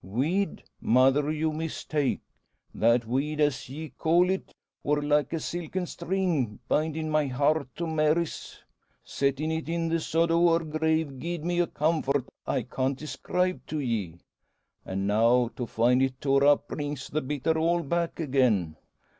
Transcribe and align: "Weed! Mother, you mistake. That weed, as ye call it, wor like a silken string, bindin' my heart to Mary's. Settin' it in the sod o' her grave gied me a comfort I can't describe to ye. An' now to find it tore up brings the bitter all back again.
"Weed! 0.03 0.63
Mother, 0.79 1.29
you 1.31 1.51
mistake. 1.53 2.21
That 2.73 3.05
weed, 3.05 3.39
as 3.39 3.69
ye 3.69 3.89
call 3.89 4.31
it, 4.31 4.51
wor 4.81 4.99
like 4.99 5.31
a 5.31 5.39
silken 5.39 5.85
string, 5.85 6.57
bindin' 6.67 7.07
my 7.11 7.27
heart 7.27 7.67
to 7.75 7.85
Mary's. 7.85 8.57
Settin' 9.03 9.51
it 9.51 9.69
in 9.69 9.89
the 9.89 9.99
sod 9.99 10.31
o' 10.31 10.53
her 10.57 10.65
grave 10.65 11.19
gied 11.19 11.43
me 11.45 11.59
a 11.59 11.67
comfort 11.67 12.27
I 12.47 12.63
can't 12.63 12.97
describe 12.97 13.63
to 13.67 13.77
ye. 13.79 14.15
An' 14.87 15.05
now 15.05 15.49
to 15.55 15.67
find 15.67 16.01
it 16.01 16.19
tore 16.19 16.45
up 16.47 16.67
brings 16.67 17.07
the 17.07 17.21
bitter 17.21 17.55
all 17.59 17.83
back 17.83 18.19
again. 18.19 18.77